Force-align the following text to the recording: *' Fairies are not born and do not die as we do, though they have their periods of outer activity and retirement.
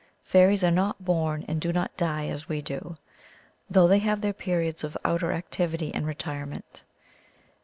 *' 0.13 0.23
Fairies 0.23 0.63
are 0.63 0.71
not 0.71 1.05
born 1.05 1.45
and 1.47 1.61
do 1.61 1.71
not 1.71 1.95
die 1.95 2.27
as 2.27 2.49
we 2.49 2.59
do, 2.59 2.97
though 3.69 3.87
they 3.87 3.99
have 3.99 4.21
their 4.21 4.33
periods 4.33 4.83
of 4.83 4.97
outer 5.05 5.31
activity 5.31 5.93
and 5.93 6.07
retirement. 6.07 6.83